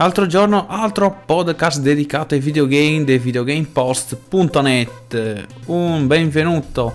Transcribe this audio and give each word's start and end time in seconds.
Altro 0.00 0.24
giorno, 0.24 0.64
altro 0.66 1.24
podcast 1.26 1.80
dedicato 1.80 2.32
ai 2.32 2.40
videogame 2.40 3.04
dei 3.04 3.18
videogamepost.net. 3.18 5.46
Un 5.66 6.06
benvenuto 6.06 6.94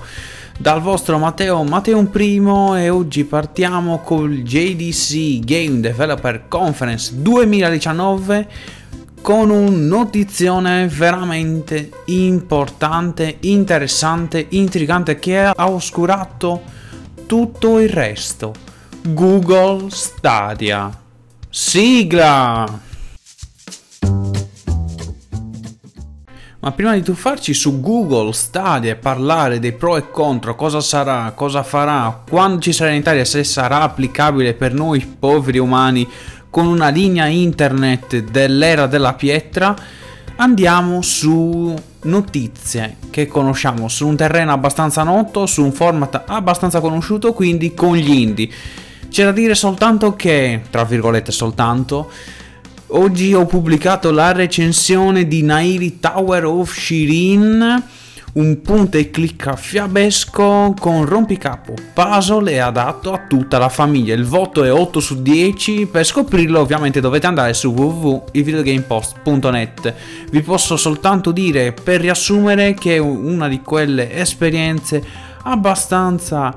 dal 0.57 0.81
vostro 0.81 1.19
Matteo 1.19 1.61
Matteo 1.61 2.03
Primo 2.05 2.75
e 2.75 2.89
oggi 2.89 3.23
partiamo 3.23 3.99
col 3.99 4.41
JDC 4.41 5.37
Game 5.41 5.81
Developer 5.81 6.47
Conference 6.47 7.21
2019 7.21 8.49
con 9.21 9.51
un 9.51 9.85
notizione 9.85 10.87
veramente 10.87 11.91
importante, 12.05 13.37
interessante, 13.41 14.47
intrigante 14.49 15.19
che 15.19 15.41
ha 15.41 15.69
oscurato 15.69 16.63
tutto 17.27 17.79
il 17.79 17.89
resto. 17.89 18.51
Google 19.03 19.91
Stadia. 19.91 20.89
Sigla! 21.51 22.84
Ma 26.65 26.71
prima 26.71 26.95
di 26.95 27.03
tuffarci 27.03 27.53
su 27.53 27.79
Google 27.79 28.33
Stadia 28.33 28.93
e 28.93 28.95
parlare 28.95 29.59
dei 29.59 29.73
pro 29.73 29.97
e 29.97 30.09
contro, 30.09 30.55
cosa 30.55 30.81
sarà, 30.81 31.31
cosa 31.35 31.61
farà, 31.61 32.23
quando 32.27 32.59
ci 32.59 32.73
sarà 32.73 32.89
in 32.89 33.01
Italia, 33.01 33.23
se 33.23 33.43
sarà 33.43 33.81
applicabile 33.81 34.55
per 34.55 34.73
noi 34.73 34.99
poveri 35.01 35.59
umani 35.59 36.09
con 36.49 36.65
una 36.65 36.87
linea 36.89 37.27
internet 37.27 38.17
dell'era 38.17 38.87
della 38.87 39.13
pietra, 39.13 39.75
andiamo 40.37 41.03
su 41.03 41.71
notizie 42.01 42.97
che 43.11 43.27
conosciamo 43.27 43.87
su 43.87 44.07
un 44.07 44.15
terreno 44.15 44.51
abbastanza 44.51 45.03
noto, 45.03 45.45
su 45.45 45.63
un 45.63 45.71
format 45.71 46.23
abbastanza 46.25 46.79
conosciuto, 46.79 47.33
quindi 47.33 47.75
con 47.75 47.95
gli 47.95 48.09
indie. 48.09 48.49
C'è 49.07 49.23
da 49.23 49.31
dire 49.31 49.53
soltanto 49.53 50.15
che, 50.15 50.63
tra 50.71 50.83
virgolette 50.83 51.31
soltanto, 51.31 52.09
Oggi 52.97 53.33
ho 53.33 53.45
pubblicato 53.45 54.09
la 54.09 54.31
recensione 54.31 55.27
di 55.27 55.43
Nairi 55.43 55.99
Tower 55.99 56.45
of 56.45 56.73
Shirin, 56.73 57.83
un 58.35 58.61
punta 58.61 58.97
e 58.97 59.09
clicca 59.09 59.57
fiabesco 59.57 60.73
con 60.79 61.03
rompicapo 61.03 61.73
puzzle 61.93 62.53
e 62.53 62.59
adatto 62.59 63.11
a 63.11 63.25
tutta 63.27 63.57
la 63.57 63.67
famiglia. 63.67 64.13
Il 64.13 64.23
voto 64.23 64.63
è 64.63 64.71
8 64.71 65.01
su 65.01 65.21
10, 65.21 65.87
per 65.87 66.05
scoprirlo 66.05 66.61
ovviamente 66.61 67.01
dovete 67.01 67.27
andare 67.27 67.53
su 67.53 67.73
www.ilvideogamepost.net. 67.73 69.93
Vi 70.31 70.41
posso 70.41 70.77
soltanto 70.77 71.33
dire 71.33 71.73
per 71.73 71.99
riassumere 71.99 72.75
che 72.75 72.95
è 72.95 72.99
una 72.99 73.49
di 73.49 73.59
quelle 73.59 74.13
esperienze 74.13 75.03
abbastanza 75.43 76.55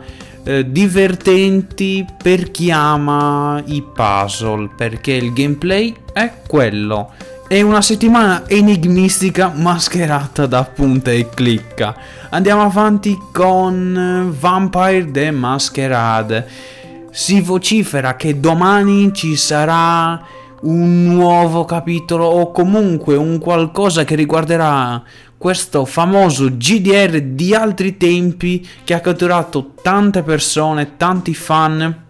eh, 0.49 0.71
divertenti 0.71 2.07
per 2.23 2.51
chi 2.51 2.71
ama 2.71 3.63
i 3.67 3.83
puzzle, 3.83 4.71
perché 4.75 5.13
il 5.13 5.35
gameplay 5.35 5.95
è 6.11 6.33
quello. 6.47 7.13
È 7.47 7.61
una 7.61 7.83
settimana 7.83 8.49
enigmistica 8.49 9.53
mascherata 9.55 10.47
da 10.47 10.65
punta 10.65 11.11
e 11.11 11.29
clicca. 11.29 11.95
Andiamo 12.31 12.63
avanti 12.63 13.19
con 13.31 14.35
Vampire 14.39 15.11
the 15.11 15.31
Masquerade. 15.33 16.49
Si 17.11 17.43
vocifera 17.43 18.17
che 18.17 18.41
domani 18.41 19.13
ci 19.13 19.37
sarà 19.37 20.19
un 20.63 21.05
nuovo 21.05 21.67
capitolo 21.67 22.25
o 22.25 22.51
comunque 22.53 23.17
un 23.17 23.39
qualcosa 23.39 24.05
che 24.05 24.15
riguarderà 24.15 25.03
questo 25.39 25.85
famoso 25.85 26.57
GDR 26.57 27.21
di 27.21 27.55
altri 27.55 27.97
tempi 27.97 28.67
che 28.83 28.93
ha 28.93 29.01
catturato 29.01 29.75
tante 29.81 30.23
persone, 30.23 30.97
tanti 30.97 31.33
fan 31.33 32.07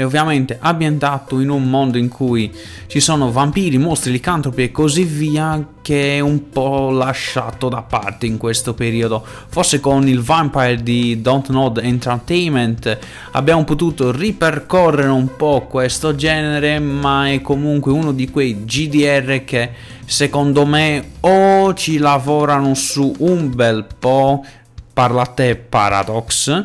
e 0.00 0.04
ovviamente 0.04 0.56
ambientato 0.58 1.40
in 1.40 1.50
un 1.50 1.68
mondo 1.68 1.98
in 1.98 2.08
cui 2.08 2.50
ci 2.86 3.00
sono 3.00 3.30
vampiri, 3.30 3.76
mostri, 3.76 4.12
licantropi 4.12 4.62
e 4.62 4.70
così 4.70 5.04
via 5.04 5.62
che 5.82 6.16
è 6.16 6.20
un 6.20 6.48
po' 6.48 6.88
lasciato 6.88 7.68
da 7.68 7.82
parte 7.82 8.24
in 8.24 8.38
questo 8.38 8.72
periodo. 8.72 9.22
Forse 9.48 9.78
con 9.78 10.08
il 10.08 10.22
Vampire 10.22 10.82
di 10.82 11.20
Don't 11.20 11.50
Nod 11.50 11.80
Entertainment 11.82 12.98
abbiamo 13.32 13.64
potuto 13.64 14.10
ripercorrere 14.10 15.10
un 15.10 15.36
po' 15.36 15.66
questo 15.68 16.14
genere, 16.14 16.78
ma 16.78 17.30
è 17.30 17.42
comunque 17.42 17.92
uno 17.92 18.12
di 18.12 18.30
quei 18.30 18.64
GDR 18.64 19.44
che 19.44 19.70
secondo 20.06 20.64
me 20.64 21.10
o 21.20 21.74
ci 21.74 21.98
lavorano 21.98 22.72
su 22.72 23.14
un 23.18 23.54
bel 23.54 23.84
po', 23.98 24.42
parla 24.94 25.20
a 25.20 25.26
te 25.26 25.56
Paradox 25.56 26.64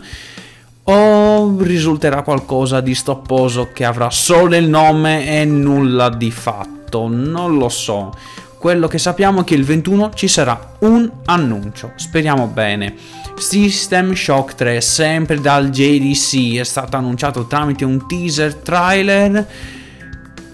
o 0.88 1.58
risulterà 1.62 2.22
qualcosa 2.22 2.80
di 2.82 2.94
stopposo 2.94 3.70
che 3.74 3.86
avrà 3.86 4.10
solo 4.10 4.56
il 4.56 4.68
nome 4.68 5.42
e 5.42 5.46
nulla 5.46 6.10
di 6.10 6.32
fatto, 6.32 7.08
non 7.08 7.58
lo 7.58 7.70
so. 7.70 8.14
Quello 8.58 8.88
che 8.88 8.98
sappiamo 8.98 9.42
è 9.42 9.44
che 9.44 9.56
il 9.56 9.64
21 9.64 10.12
ci 10.14 10.28
sarà 10.28 10.76
un 10.80 11.10
annuncio, 11.26 11.92
speriamo 11.96 12.48
bene. 12.48 12.96
System 13.36 14.14
Shock 14.14 14.56
3, 14.56 14.82
sempre 14.82 15.40
dal 15.40 15.70
JDC, 15.70 16.58
è 16.60 16.64
stato 16.64 16.98
annunciato 16.98 17.46
tramite 17.46 17.84
un 17.84 18.08
teaser 18.08 18.56
trailer. 18.56 19.48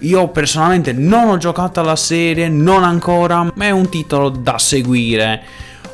Io 0.00 0.28
personalmente 0.28 0.92
non 0.92 1.28
ho 1.28 1.36
giocato 1.36 1.80
alla 1.80 1.96
serie, 1.96 2.48
non 2.48 2.82
ancora, 2.84 3.50
ma 3.54 3.64
è 3.64 3.70
un 3.70 3.88
titolo 3.88 4.30
da 4.30 4.58
seguire. 4.58 5.42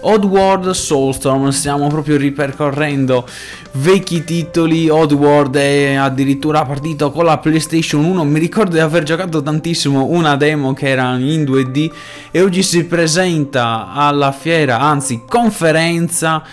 Oddworld 0.01 0.71
Soulstorm, 0.71 1.49
stiamo 1.49 1.89
proprio 1.89 2.17
ripercorrendo 2.17 3.27
vecchi 3.73 4.23
titoli. 4.25 4.89
Oddworld 4.89 5.57
è 5.57 5.95
addirittura 5.95 6.65
partito 6.65 7.11
con 7.11 7.25
la 7.25 7.39
PlayStation 7.39 8.05
1. 8.05 8.25
Mi 8.25 8.39
ricordo 8.39 8.73
di 8.73 8.81
aver 8.81 9.03
giocato 9.03 9.43
tantissimo 9.43 10.05
una 10.05 10.37
demo 10.37 10.73
che 10.73 10.89
era 10.89 11.17
in 11.17 11.43
2D 11.43 11.91
e 12.31 12.43
oggi 12.43 12.63
si 12.63 12.85
presenta 12.85 13.93
alla 13.93 14.33
fiera, 14.33 14.79
anzi 14.79 15.23
conferenza 15.27 16.45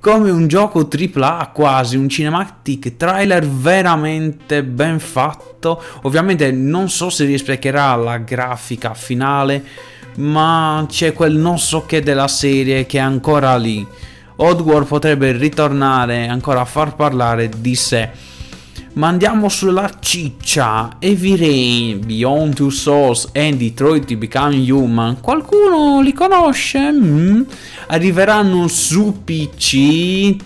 come 0.00 0.30
un 0.30 0.48
gioco 0.48 0.88
AAA 0.88 1.50
quasi, 1.52 1.96
un 1.96 2.08
cinematic 2.08 2.96
trailer 2.96 3.46
veramente 3.46 4.64
ben 4.64 4.98
fatto. 4.98 5.82
Ovviamente 6.02 6.50
non 6.50 6.88
so 6.88 7.10
se 7.10 7.26
rispeccherà 7.26 7.94
la 7.96 8.16
grafica 8.16 8.94
finale, 8.94 9.62
ma 10.20 10.84
c'è 10.88 11.12
quel 11.12 11.34
non 11.34 11.58
so 11.58 11.84
che 11.86 12.02
della 12.02 12.28
serie 12.28 12.86
che 12.86 12.98
è 12.98 13.00
ancora 13.00 13.56
lì. 13.56 13.86
Oddworld 14.36 14.86
potrebbe 14.86 15.32
ritornare 15.32 16.28
ancora 16.28 16.60
a 16.60 16.64
far 16.64 16.94
parlare 16.94 17.50
di 17.58 17.74
sé. 17.74 18.10
Ma 18.92 19.08
andiamo 19.08 19.48
sulla 19.48 19.88
ciccia. 20.00 20.96
Heavy 20.98 21.36
Rain, 21.36 22.00
Beyond 22.04 22.54
Two 22.54 22.70
Souls 22.70 23.28
e 23.32 23.54
Detroit 23.54 24.04
to 24.06 24.16
Become 24.16 24.70
Human. 24.70 25.20
Qualcuno 25.20 26.00
li 26.00 26.12
conosce? 26.12 26.90
Mm. 26.90 27.42
Arriveranno 27.88 28.66
su 28.68 29.22
PC 29.24 30.44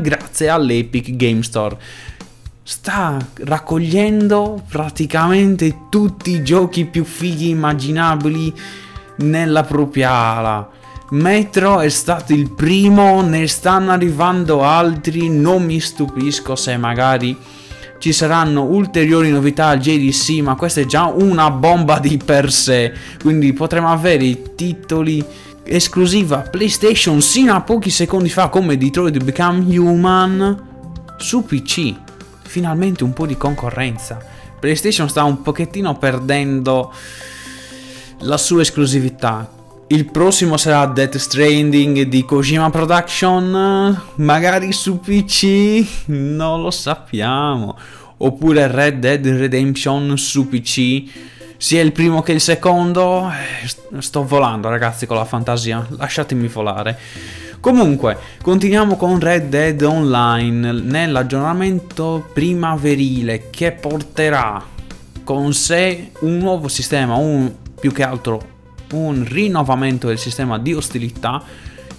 grazie 0.00 0.48
all'Epic 0.48 1.14
Game 1.14 1.42
Store 1.42 1.76
sta 2.70 3.16
raccogliendo 3.44 4.62
praticamente 4.68 5.86
tutti 5.88 6.32
i 6.32 6.42
giochi 6.42 6.84
più 6.84 7.02
fighi 7.02 7.48
immaginabili 7.48 8.52
nella 9.20 9.62
propria 9.62 10.10
ala. 10.10 10.68
Metro 11.12 11.80
è 11.80 11.88
stato 11.88 12.34
il 12.34 12.50
primo, 12.50 13.22
ne 13.22 13.46
stanno 13.46 13.90
arrivando 13.90 14.64
altri, 14.64 15.30
non 15.30 15.64
mi 15.64 15.80
stupisco 15.80 16.56
se 16.56 16.76
magari 16.76 17.34
ci 18.00 18.12
saranno 18.12 18.64
ulteriori 18.64 19.30
novità 19.30 19.68
al 19.68 19.78
JDC, 19.78 20.40
ma 20.42 20.54
questa 20.54 20.82
è 20.82 20.84
già 20.84 21.06
una 21.06 21.50
bomba 21.50 21.98
di 21.98 22.18
per 22.22 22.52
sé, 22.52 22.92
quindi 23.22 23.54
potremo 23.54 23.90
avere 23.90 24.24
i 24.24 24.42
titoli 24.54 25.24
esclusiva 25.62 26.40
PlayStation 26.40 27.22
sino 27.22 27.54
a 27.54 27.62
pochi 27.62 27.88
secondi 27.88 28.28
fa 28.28 28.50
come 28.50 28.76
Detroit 28.76 29.24
Become 29.24 29.78
Human 29.78 30.66
su 31.16 31.42
PC 31.46 32.06
finalmente 32.48 33.04
un 33.04 33.12
po' 33.12 33.26
di 33.26 33.36
concorrenza. 33.36 34.18
PlayStation 34.58 35.08
sta 35.08 35.22
un 35.22 35.42
pochettino 35.42 35.96
perdendo 35.96 36.92
la 38.20 38.36
sua 38.36 38.62
esclusività. 38.62 39.48
Il 39.90 40.10
prossimo 40.10 40.56
sarà 40.56 40.84
Death 40.86 41.16
Stranding 41.16 42.02
di 42.02 42.24
Kojima 42.24 42.68
Production, 42.68 44.02
magari 44.16 44.72
su 44.72 45.00
PC, 45.00 46.06
non 46.06 46.62
lo 46.62 46.70
sappiamo. 46.70 47.78
Oppure 48.18 48.66
Red 48.66 48.98
Dead 48.98 49.24
Redemption 49.24 50.18
su 50.18 50.48
PC, 50.48 51.04
sia 51.56 51.80
il 51.80 51.92
primo 51.92 52.20
che 52.20 52.32
il 52.32 52.40
secondo. 52.40 53.30
Eh, 53.30 54.00
sto 54.00 54.24
volando 54.24 54.68
ragazzi 54.68 55.06
con 55.06 55.16
la 55.16 55.24
fantasia, 55.24 55.86
lasciatemi 55.96 56.48
volare. 56.48 56.98
Comunque, 57.60 58.16
continuiamo 58.40 58.96
con 58.96 59.18
Red 59.18 59.48
Dead 59.48 59.82
Online 59.82 60.72
nell'aggiornamento 60.72 62.28
primaverile 62.32 63.50
che 63.50 63.72
porterà 63.72 64.64
con 65.24 65.52
sé 65.52 66.12
un 66.20 66.38
nuovo 66.38 66.68
sistema, 66.68 67.16
un, 67.16 67.52
più 67.78 67.92
che 67.92 68.04
altro 68.04 68.56
un 68.92 69.24
rinnovamento 69.28 70.06
del 70.06 70.18
sistema 70.18 70.58
di 70.58 70.72
ostilità 70.72 71.42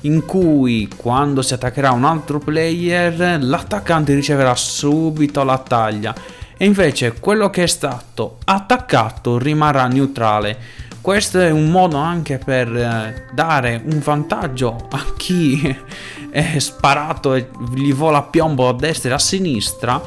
in 0.01 0.25
cui 0.25 0.89
quando 0.95 1.41
si 1.41 1.53
attaccherà 1.53 1.91
un 1.91 2.05
altro 2.05 2.39
player 2.39 3.37
l'attaccante 3.43 4.15
riceverà 4.15 4.55
subito 4.55 5.43
la 5.43 5.57
taglia 5.57 6.15
e 6.57 6.65
invece 6.65 7.13
quello 7.19 7.49
che 7.49 7.63
è 7.63 7.67
stato 7.67 8.37
attaccato 8.45 9.37
rimarrà 9.37 9.87
neutrale. 9.87 10.57
Questo 11.01 11.39
è 11.39 11.49
un 11.49 11.71
modo 11.71 11.97
anche 11.97 12.37
per 12.37 12.67
eh, 12.75 13.27
dare 13.31 13.81
un 13.83 13.99
vantaggio 13.99 14.87
a 14.91 15.05
chi 15.15 15.77
è 16.29 16.59
sparato 16.59 17.33
e 17.35 17.49
gli 17.73 17.93
vola 17.93 18.19
a 18.19 18.23
piombo 18.23 18.67
a 18.67 18.73
destra 18.73 19.11
e 19.11 19.13
a 19.13 19.19
sinistra 19.19 20.01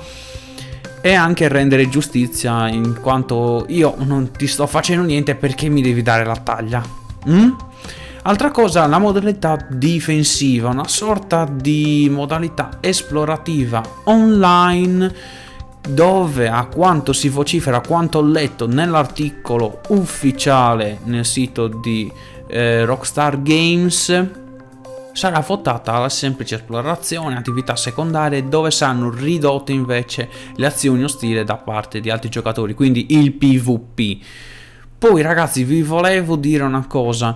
e 1.00 1.14
anche 1.14 1.48
rendere 1.48 1.88
giustizia 1.88 2.68
in 2.68 3.00
quanto 3.00 3.64
io 3.68 3.94
non 3.98 4.30
ti 4.30 4.46
sto 4.46 4.66
facendo 4.66 5.04
niente 5.04 5.34
perché 5.34 5.68
mi 5.68 5.82
devi 5.82 6.02
dare 6.02 6.24
la 6.24 6.36
taglia. 6.36 6.82
Mm? 7.28 7.50
Altra 8.24 8.52
cosa, 8.52 8.86
la 8.86 9.00
modalità 9.00 9.66
difensiva, 9.68 10.68
una 10.68 10.86
sorta 10.86 11.44
di 11.50 12.08
modalità 12.08 12.78
esplorativa 12.80 13.82
online 14.04 15.40
dove 15.88 16.49
a 16.49 16.67
quanto 16.67 17.12
si 17.12 17.29
vocifera, 17.29 17.79
a 17.79 17.87
quanto 17.87 18.19
ho 18.19 18.23
letto 18.23 18.67
nell'articolo 18.67 19.81
ufficiale 19.88 20.99
nel 21.05 21.25
sito 21.25 21.67
di 21.67 22.11
eh, 22.46 22.84
Rockstar 22.84 23.43
Games, 23.43 24.29
sarà 25.12 25.40
votata 25.40 25.93
alla 25.93 26.08
semplice 26.08 26.56
esplorazione, 26.56 27.37
attività 27.37 27.76
secondarie 27.76 28.49
dove 28.49 28.70
saranno 28.70 29.11
ridotte 29.11 29.73
invece 29.73 30.29
le 30.56 30.67
azioni 30.67 31.05
ostili 31.05 31.43
da 31.44 31.56
parte 31.56 32.00
di 32.00 32.11
altri 32.11 32.31
giocatori, 32.31 32.75
quindi 32.75 33.06
il 33.11 33.32
PvP. 33.32 34.25
Poi 35.02 35.20
ragazzi 35.20 35.64
vi 35.64 35.82
volevo 35.82 36.37
dire 36.37 36.62
una 36.62 36.87
cosa, 36.87 37.34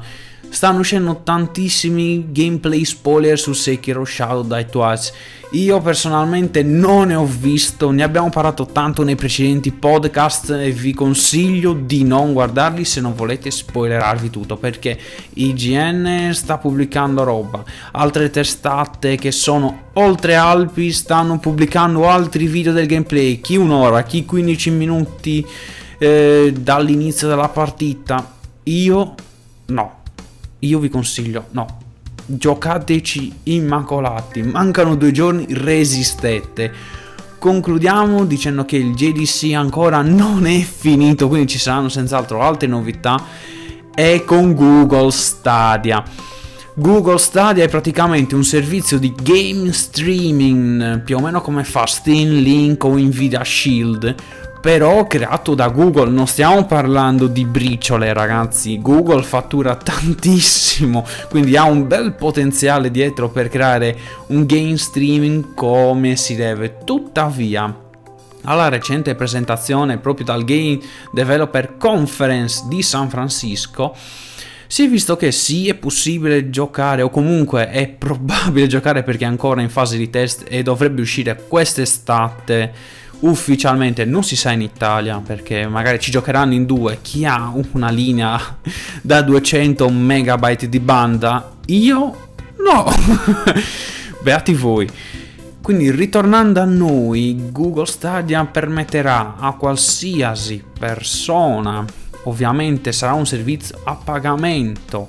stanno 0.49 0.79
uscendo 0.79 1.23
tantissimi 1.25 2.27
gameplay 2.31 2.85
spoiler 2.85 3.37
su 3.37 3.55
Sekiro 3.55 4.05
Shadow 4.05 4.47
Die 4.47 4.67
Twice. 4.67 5.13
Io 5.51 5.81
personalmente 5.81 6.63
non 6.63 7.09
ne 7.09 7.17
ho 7.17 7.27
visto, 7.27 7.91
ne 7.91 8.05
abbiamo 8.05 8.31
parlato 8.31 8.67
tanto 8.67 9.03
nei 9.03 9.17
precedenti 9.17 9.73
podcast 9.73 10.51
e 10.51 10.71
vi 10.71 10.95
consiglio 10.95 11.73
di 11.73 12.05
non 12.05 12.33
guardarli 12.33 12.85
se 12.85 13.01
non 13.01 13.17
volete 13.17 13.51
spoilerarvi 13.51 14.31
tutto 14.31 14.57
perché 14.57 14.97
IGN 15.35 16.31
sta 16.35 16.59
pubblicando 16.59 17.25
roba, 17.25 17.65
altre 17.91 18.31
testate 18.31 19.17
che 19.17 19.33
sono 19.33 19.87
oltre 19.95 20.37
Alpi 20.37 20.93
stanno 20.93 21.41
pubblicando 21.41 22.09
altri 22.09 22.47
video 22.47 22.73
del 22.73 22.87
gameplay, 22.87 23.41
chi 23.41 23.57
un'ora, 23.57 24.05
chi 24.05 24.25
15 24.25 24.71
minuti 24.71 25.47
eh, 25.99 26.53
dall'inizio 26.57 27.29
della 27.29 27.49
partita. 27.49 28.35
Io 28.65 29.15
no, 29.67 29.97
io 30.61 30.79
vi 30.79 30.89
consiglio 30.89 31.47
no, 31.51 31.79
giocateci 32.27 33.41
immacolati, 33.45 34.43
mancano 34.43 34.97
due 34.97 35.13
giorni, 35.13 35.47
resistete. 35.51 36.73
Concludiamo 37.39 38.25
dicendo 38.25 38.65
che 38.65 38.77
il 38.77 38.95
JDC 38.95 39.53
ancora 39.55 40.03
non 40.03 40.47
è 40.47 40.61
finito, 40.61 41.29
quindi 41.29 41.47
ci 41.47 41.59
saranno 41.59 41.89
senz'altro 41.89 42.43
altre 42.43 42.67
novità. 42.67 43.23
E 43.95 44.25
con 44.25 44.55
Google 44.55 45.11
Stadia. 45.11 46.03
Google 46.75 47.17
Stadia 47.17 47.65
è 47.65 47.69
praticamente 47.69 48.35
un 48.35 48.45
servizio 48.45 48.99
di 48.99 49.15
game 49.23 49.73
streaming, 49.73 51.01
più 51.03 51.17
o 51.17 51.21
meno 51.21 51.41
come 51.41 51.65
fa 51.65 51.87
Steam 51.87 52.33
Link 52.33 52.85
o 52.85 52.99
Nvidia 52.99 53.43
Shield, 53.43 54.15
però 54.67 55.07
creato 55.07 55.55
da 55.55 55.69
Google, 55.69 56.11
non 56.11 56.27
stiamo 56.27 56.67
parlando 56.67 57.29
di 57.29 57.45
briciole 57.45 58.13
ragazzi, 58.13 58.83
Google 58.83 59.23
fattura 59.23 59.77
tantissimo, 59.79 61.07
quindi 61.31 61.57
ha 61.57 61.63
un 61.63 61.87
bel 61.87 62.15
potenziale 62.15 62.91
dietro 62.91 63.29
per 63.29 63.49
creare 63.49 63.97
un 64.27 64.45
game 64.45 64.77
streaming 64.77 65.55
come 65.55 66.17
si 66.17 66.35
deve, 66.35 66.79
tuttavia 66.85 67.83
alla 68.43 68.69
recente 68.69 69.15
presentazione 69.15 69.99
proprio 69.99 70.27
dal 70.27 70.43
Game 70.43 70.81
Developer 71.13 71.77
Conference 71.77 72.65
di 72.67 72.83
San 72.83 73.09
Francisco 73.09 73.95
si 74.69 74.85
è 74.85 74.89
visto 74.89 75.17
che 75.17 75.31
sì 75.31 75.69
è 75.69 75.75
possibile 75.75 76.51
giocare 76.51 77.03
o 77.03 77.09
comunque 77.09 77.71
è 77.71 77.87
probabile 77.87 78.67
giocare 78.67 79.05
perché 79.05 79.23
è 79.23 79.29
ancora 79.29 79.63
in 79.63 79.71
fase 79.71 79.97
di 79.97 80.11
test 80.11 80.45
e 80.49 80.65
dovrebbe 80.65 81.03
uscire 81.03 81.41
quest'estate 81.47 82.73
ufficialmente 83.21 84.05
non 84.05 84.23
si 84.23 84.37
sa 84.37 84.53
in 84.53 84.61
Italia 84.61 85.21
perché 85.25 85.67
magari 85.67 85.99
ci 86.01 86.11
giocheranno 86.11 86.55
in 86.55 86.67
due. 86.67 86.99
Chi 87.03 87.25
ha 87.25 87.53
una 87.73 87.91
linea 87.91 88.39
da 89.03 89.23
200 89.23 89.89
megabyte 89.89 90.69
di 90.69 90.81
banda? 90.81 91.53
Io? 91.67 92.29
No. 92.59 92.85
Beati 94.23 94.55
voi. 94.55 94.89
Quindi 95.63 95.91
ritornando 95.91 96.61
a 96.61 96.65
noi 96.65 97.51
Google 97.51 97.87
Stadia 97.87 98.45
permetterà 98.45 99.37
a 99.37 99.53
qualsiasi 99.55 100.63
persona 100.79 101.85
ovviamente 102.27 102.93
sarà 102.93 103.15
un 103.15 103.27
servizio 103.27 103.81
a 103.85 103.95
pagamento 103.95 105.09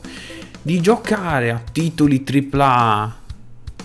di 0.62 0.82
giocare 0.82 1.52
a 1.52 1.62
titoli 1.72 2.24
AAA 2.26 3.16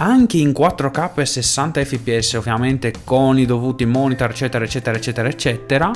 anche 0.03 0.39
in 0.39 0.51
4K 0.51 1.21
e 1.21 1.27
60 1.27 1.85
fps 1.85 2.33
ovviamente 2.35 2.93
con 3.05 3.39
i 3.39 3.47
dovuti 3.47 3.85
monitor 3.85 4.31
eccetera 4.31 4.65
eccetera 4.65 4.97
eccetera 4.97 5.29
eccetera 5.29 5.91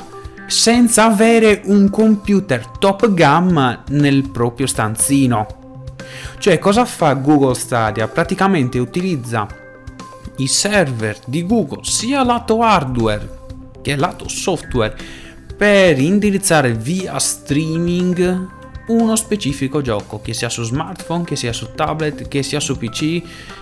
senza 0.47 1.05
avere 1.05 1.61
un 1.65 1.89
computer 1.89 2.65
top 2.79 3.13
gamma 3.13 3.83
nel 3.89 4.29
proprio 4.29 4.65
stanzino 4.65 5.85
cioè 6.39 6.57
cosa 6.57 6.85
fa 6.85 7.13
Google 7.13 7.55
Stadia? 7.55 8.07
praticamente 8.07 8.79
utilizza 8.79 9.45
i 10.37 10.47
server 10.47 11.19
di 11.25 11.45
Google 11.45 11.83
sia 11.83 12.23
lato 12.23 12.61
hardware 12.61 13.35
che 13.81 13.95
lato 13.97 14.29
software 14.29 14.95
per 15.57 15.99
indirizzare 15.99 16.73
via 16.73 17.19
streaming 17.19 18.55
uno 18.87 19.15
specifico 19.15 19.81
gioco, 19.81 20.21
che 20.21 20.33
sia 20.33 20.49
su 20.49 20.63
smartphone, 20.63 21.23
che 21.23 21.35
sia 21.35 21.53
su 21.53 21.73
tablet, 21.73 22.27
che 22.27 22.43
sia 22.43 22.59
su 22.59 22.77
PC, 22.77 23.21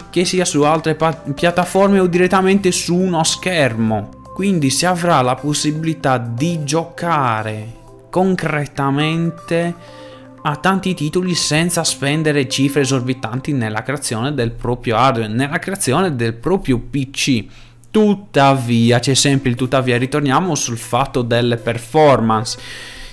che 0.10 0.26
sia 0.26 0.46
su 0.46 0.62
altre 0.64 0.96
pa- 0.96 1.14
piattaforme 1.14 2.00
o 2.00 2.08
direttamente 2.08 2.72
su 2.72 2.96
uno 2.96 3.24
schermo. 3.24 4.10
Quindi 4.34 4.70
si 4.70 4.86
avrà 4.86 5.22
la 5.22 5.36
possibilità 5.36 6.18
di 6.18 6.64
giocare 6.64 7.84
concretamente 8.10 9.74
a 10.48 10.56
tanti 10.58 10.94
titoli 10.94 11.34
senza 11.34 11.84
spendere 11.84 12.48
cifre 12.48 12.82
esorbitanti 12.82 13.52
nella 13.52 13.82
creazione 13.82 14.34
del 14.34 14.52
proprio 14.52 14.96
hardware, 14.96 15.32
nella 15.32 15.58
creazione 15.58 16.16
del 16.16 16.34
proprio 16.34 16.78
PC. 16.80 17.46
Tuttavia, 17.90 19.00
c'è 19.00 19.16
sempre 19.16 19.50
il 19.50 19.56
tuttavia, 19.56 19.98
ritorniamo 19.98 20.54
sul 20.54 20.78
fatto 20.78 21.24
delle 21.24 21.58
performance 21.58 22.60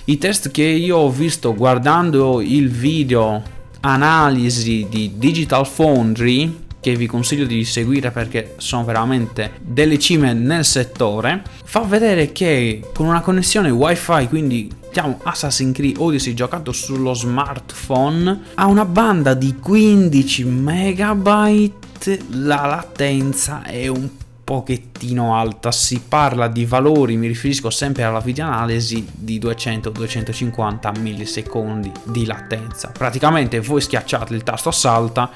i 0.05 0.17
test 0.17 0.51
che 0.51 0.63
io 0.63 0.97
ho 0.97 1.09
visto 1.09 1.55
guardando 1.55 2.41
il 2.41 2.69
video 2.69 3.41
analisi 3.79 4.85
di 4.89 5.13
Digital 5.15 5.65
Foundry 5.65 6.61
che 6.81 6.97
vi 6.97 7.05
consiglio 7.05 7.45
di 7.45 7.63
seguire 7.63 8.11
perché 8.11 8.55
sono 8.57 8.83
veramente 8.83 9.53
delle 9.61 9.97
cime 9.97 10.33
nel 10.33 10.65
settore, 10.65 11.41
fa 11.63 11.79
vedere 11.79 12.33
che 12.33 12.81
con 12.93 13.07
una 13.07 13.21
connessione 13.21 13.69
wifi, 13.69 14.27
quindi 14.27 14.69
diciamo 14.89 15.21
Assassin's 15.23 15.73
Creed 15.73 15.95
Odyssey 15.97 16.33
giocato 16.33 16.73
sullo 16.73 17.13
smartphone, 17.13 18.41
ha 18.55 18.65
una 18.65 18.83
banda 18.83 19.33
di 19.33 19.55
15 19.55 20.43
megabyte, 20.43 22.19
la 22.31 22.65
latenza 22.65 23.63
è 23.63 23.87
un 23.87 24.09
pochettino 24.53 25.35
alta, 25.35 25.71
si 25.71 26.03
parla 26.07 26.47
di 26.47 26.63
valori, 26.63 27.17
mi 27.17 27.25
riferisco 27.25 27.71
sempre 27.71 28.03
alla 28.03 28.19
videoanalisi 28.19 29.07
di 29.11 29.39
200-250 29.39 30.99
millisecondi 30.99 31.91
di 32.03 32.23
latenza. 32.27 32.91
Praticamente 32.95 33.59
voi 33.61 33.81
schiacciate 33.81 34.35
il 34.35 34.43
tasto 34.43 34.69
salta, 34.69 35.31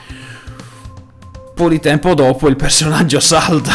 po' 1.55 1.67
di 1.67 1.79
tempo 1.79 2.13
dopo 2.13 2.47
il 2.47 2.55
personaggio 2.55 3.19
salta. 3.19 3.71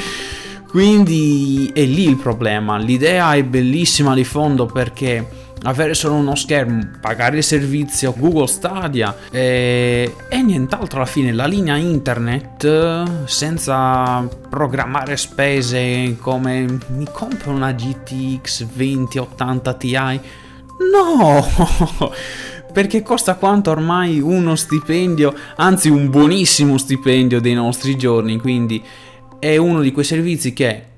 Quindi 0.66 1.70
è 1.74 1.84
lì 1.84 2.08
il 2.08 2.16
problema. 2.16 2.78
L'idea 2.78 3.34
è 3.34 3.44
bellissima 3.44 4.14
di 4.14 4.24
fondo 4.24 4.64
perché 4.64 5.43
avere 5.64 5.94
solo 5.94 6.14
uno 6.14 6.34
schermo, 6.34 6.90
pagare 7.00 7.38
il 7.38 7.42
servizio 7.42 8.14
Google 8.16 8.46
Stadia 8.46 9.14
e, 9.30 10.14
e 10.28 10.42
nient'altro 10.42 10.98
alla 10.98 11.06
fine, 11.06 11.32
la 11.32 11.46
linea 11.46 11.76
internet 11.76 13.24
senza 13.26 14.26
programmare 14.48 15.16
spese 15.16 16.16
come 16.20 16.66
mi 16.88 17.06
compro 17.10 17.52
una 17.52 17.72
GTX 17.72 18.64
2080 18.64 19.74
Ti. 19.74 19.96
No! 20.92 21.46
perché 22.72 23.02
costa 23.02 23.36
quanto 23.36 23.70
ormai 23.70 24.20
uno 24.20 24.56
stipendio, 24.56 25.32
anzi 25.56 25.88
un 25.88 26.10
buonissimo 26.10 26.76
stipendio 26.76 27.40
dei 27.40 27.54
nostri 27.54 27.96
giorni, 27.96 28.38
quindi 28.40 28.82
è 29.38 29.56
uno 29.56 29.80
di 29.80 29.92
quei 29.92 30.04
servizi 30.04 30.52
che 30.52 30.93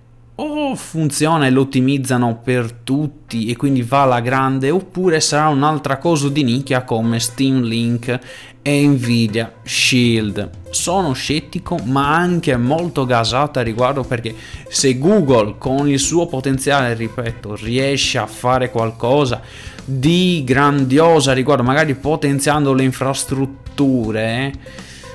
funziona 0.77 1.47
e 1.47 1.51
lo 1.51 1.63
ottimizzano 1.63 2.41
per 2.43 2.73
tutti 2.73 3.47
e 3.47 3.57
quindi 3.57 3.83
va 3.83 4.03
alla 4.03 4.21
grande 4.21 4.71
oppure 4.71 5.21
sarà 5.21 5.49
un'altra 5.49 5.99
cosa 5.99 6.29
di 6.29 6.45
nicchia 6.45 6.85
come 6.85 7.19
Steam 7.19 7.63
Link 7.63 8.21
e 8.63 8.87
Nvidia 8.87 9.53
Shield. 9.63 10.51
Sono 10.71 11.13
scettico 11.13 11.79
ma 11.85 12.15
anche 12.15 12.57
molto 12.57 13.07
gasato 13.07 13.59
a 13.59 13.63
riguardo 13.63 14.03
perché 14.03 14.35
se 14.69 14.99
Google 14.99 15.55
con 15.59 15.89
il 15.89 15.99
suo 15.99 16.27
potenziale, 16.27 16.95
ripeto, 16.95 17.57
riesce 17.57 18.19
a 18.19 18.27
fare 18.27 18.71
qualcosa 18.71 19.41
di 19.85 20.43
grandioso 20.45 21.31
a 21.31 21.33
riguardo, 21.33 21.63
magari 21.63 21.95
potenziando 21.95 22.73
le 22.73 22.83
infrastrutture 22.83 24.53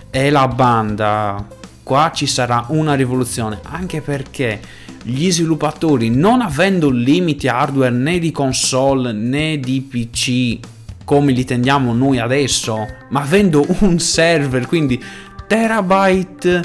e 0.10 0.30
la 0.30 0.48
banda, 0.48 1.46
qua 1.84 2.12
ci 2.14 2.26
sarà 2.26 2.66
una 2.70 2.94
rivoluzione, 2.94 3.60
anche 3.64 4.02
perché 4.02 4.60
gli 5.04 5.32
sviluppatori 5.32 6.10
non 6.10 6.42
avendo 6.42 6.90
limiti 6.90 7.48
hardware 7.48 7.92
né 7.92 8.20
di 8.20 8.32
console 8.32 9.12
né 9.12 9.60
di 9.60 9.82
PC 9.82 10.60
come 11.04 11.34
li 11.34 11.44
tendiamo 11.44 11.92
noi 11.94 12.20
adesso, 12.20 12.88
ma 13.10 13.22
avendo 13.22 13.66
un 13.80 14.00
server, 14.00 14.66
quindi 14.66 15.04
terabyte 15.46 16.64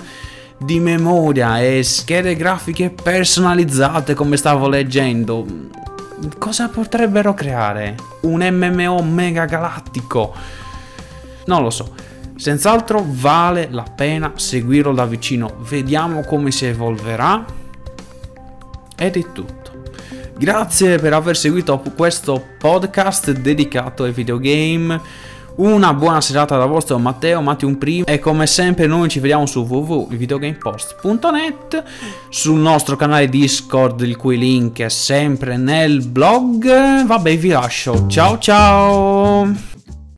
di 0.59 0.79
memoria 0.79 1.61
e 1.61 1.83
schede 1.83 2.37
grafiche 2.37 2.91
personalizzate 2.91 4.15
come 4.15 4.37
stavo 4.37 4.69
leggendo, 4.69 5.45
cosa 6.39 6.69
potrebbero 6.69 7.35
creare? 7.35 7.97
Un 8.21 8.47
MMO 8.49 9.03
mega 9.03 9.47
galattico? 9.47 10.33
Non 11.47 11.63
lo 11.63 11.71
so. 11.71 11.95
Senz'altro 12.37 13.05
vale 13.05 13.67
la 13.71 13.83
pena 13.83 14.33
seguirlo 14.37 14.93
da 14.93 15.07
vicino, 15.07 15.57
vediamo 15.69 16.21
come 16.21 16.53
si 16.53 16.67
evolverà 16.67 17.65
ed 18.97 19.17
è 19.17 19.33
tutto. 19.33 19.67
Grazie 20.39 20.99
per 20.99 21.15
aver 21.15 21.37
seguito 21.37 21.83
questo 21.97 22.45
podcast 22.59 23.31
dedicato 23.33 24.03
ai 24.03 24.13
videogame. 24.13 25.01
Una 25.57 25.93
buona 25.95 26.21
serata 26.21 26.59
da 26.59 26.67
vostro 26.67 26.99
Matteo, 26.99 27.41
Matteo 27.41 27.75
primo 27.77 28.05
e 28.05 28.19
come 28.19 28.47
sempre 28.47 28.87
noi 28.87 29.09
ci 29.09 29.21
vediamo 29.21 29.47
su 29.47 29.63
www.videogamepost.net 29.63 31.83
sul 32.29 32.59
nostro 32.59 32.97
canale 32.97 33.31
Discord 33.31 34.03
il 34.03 34.17
cui 34.17 34.37
link 34.37 34.81
è 34.81 34.91
sempre 34.91 35.57
nel 35.57 36.07
blog. 36.07 37.07
Vabbè 37.07 37.39
vi 37.39 37.49
lascio, 37.49 38.07
ciao 38.07 38.37
ciao! 38.39 39.75